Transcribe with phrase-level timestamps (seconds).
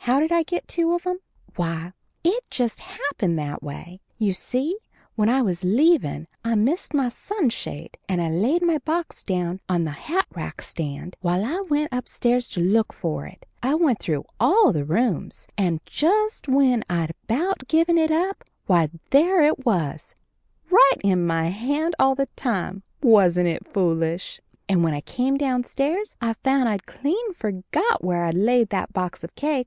[0.00, 1.18] How did I get two of 'em?
[1.56, 4.00] Why, it just happened that way.
[4.18, 4.78] You see,
[5.16, 9.58] when I was leavin' I missed my sun shade and I laid my box down
[9.68, 13.46] on the hatrack stand while I went upstairs to look for it.
[13.64, 18.90] I went through all the rooms, and just when I'd about given it up, why,
[19.10, 20.14] there it was,
[20.70, 22.84] right in my hand all the time!
[23.02, 24.40] Wasn't it foolish?
[24.68, 29.24] And when I came downstairs I found I'd clean forgot where I'd laid that box
[29.24, 29.64] of cake.